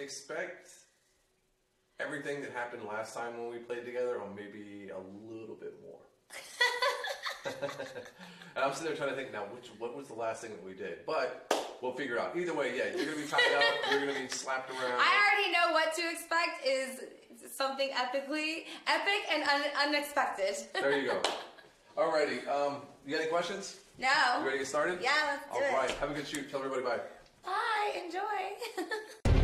[0.00, 0.70] expect
[2.00, 5.98] everything that happened last time when we played together, or maybe a little bit more.
[8.54, 10.64] and I'm sitting there trying to think now, which what was the last thing that
[10.64, 11.06] we did?
[11.06, 12.36] But we'll figure it out.
[12.36, 13.64] Either way, yeah, you're gonna be tied up.
[13.90, 15.00] You're gonna be slapped around.
[15.00, 17.00] I already know what to expect is
[17.52, 20.56] something epically epic and un- unexpected.
[20.74, 21.22] There you go.
[21.96, 22.46] Alrighty.
[22.48, 23.78] Um, you got any questions?
[23.98, 24.08] No.
[24.38, 25.00] You ready to get started?
[25.02, 25.72] Yeah, let's do All it.
[25.74, 25.90] right.
[25.92, 26.50] Have a good shoot.
[26.50, 27.00] Tell everybody bye.
[27.44, 28.02] Bye.
[28.04, 29.38] Enjoy.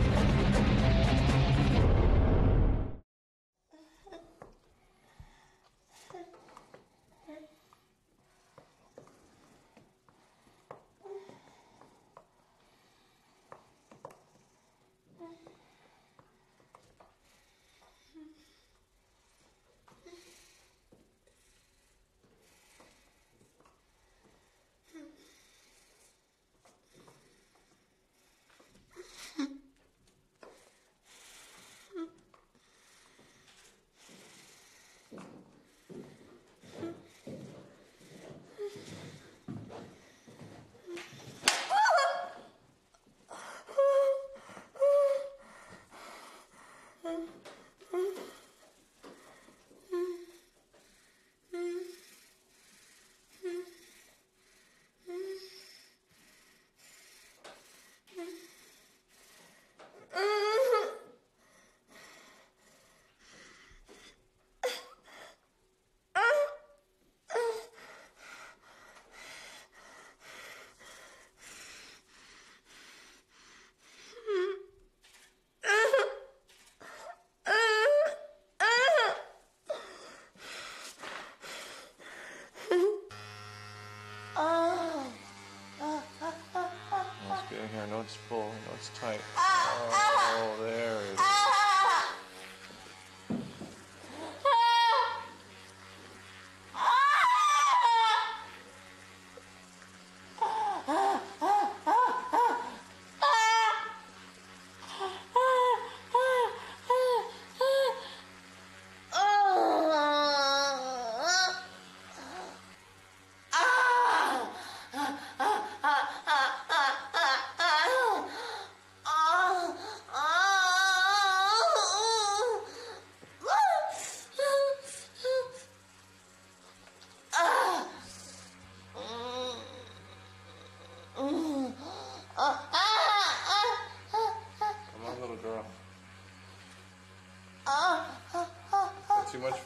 [87.28, 87.82] Let's get in here.
[87.82, 88.40] I know it's full.
[88.40, 89.20] I know it's tight.
[89.36, 91.18] Ah, oh, ah, there it is.
[91.18, 91.53] Ah.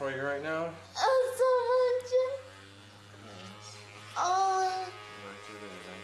[0.08, 0.70] Is that too much for you right now?
[4.16, 4.54] oh,
[5.44, 6.00] through there, then.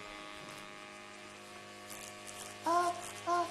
[2.67, 2.95] Oh,
[3.29, 3.47] oh,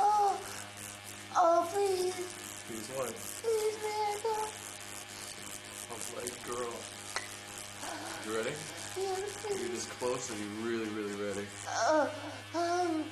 [0.00, 0.40] oh,
[1.36, 2.14] oh, please,
[2.66, 3.14] Please, what?
[3.42, 4.48] please, miracle.
[5.90, 6.74] Oh, light girl.
[8.26, 8.54] You ready?
[8.96, 9.60] Yes, Are please.
[9.60, 10.30] you this close?
[10.30, 11.46] Are you really, really ready?
[11.88, 12.10] Oh,
[12.54, 13.04] um,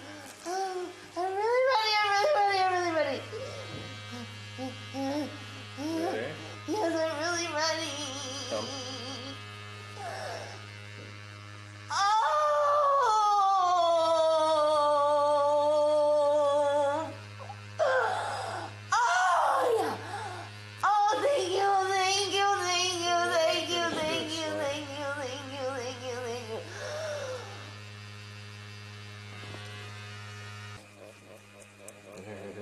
[0.47, 0.60] um,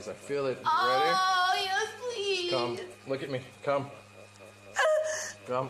[0.09, 0.59] I feel it.
[0.59, 1.11] You ready?
[1.15, 2.51] Oh, yes, please.
[2.51, 2.79] Come.
[3.07, 3.41] Look at me.
[3.63, 3.91] Come.
[5.47, 5.69] Come.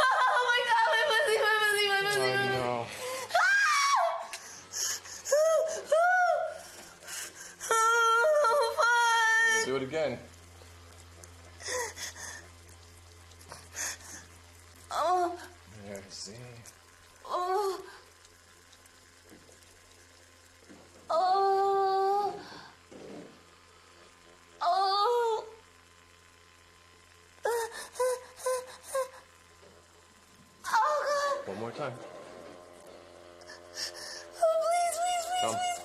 [0.00, 2.58] Oh my god, my pussy, my pussy, my pussy, I my pussy.
[2.58, 2.86] know.
[7.70, 10.18] Oh, Do it again.
[14.90, 15.38] Oh,
[15.86, 16.32] There, see?
[17.26, 17.80] oh,
[21.10, 22.34] oh,
[24.62, 25.44] oh.
[30.64, 31.48] Oh, God.
[31.48, 31.92] One more time.
[34.40, 35.54] Oh, please, please, please, Come.
[35.54, 35.77] please,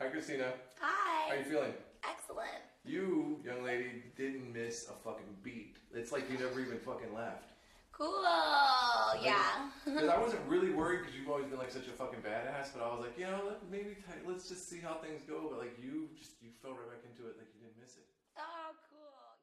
[0.00, 0.54] Hi, Christina.
[0.80, 1.28] Hi.
[1.28, 1.74] How you feeling?
[2.08, 2.64] Excellent.
[2.86, 5.76] You, young lady, didn't miss a fucking beat.
[5.92, 7.52] It's like you never even fucking laughed.
[7.92, 8.24] Cool.
[9.20, 9.68] Yeah.
[9.84, 12.80] Because I wasn't really worried because you've always been like such a fucking badass, but
[12.80, 15.48] I was like, you know, maybe let's just see how things go.
[15.50, 18.08] But like you, just you fell right back into it, like you didn't miss it.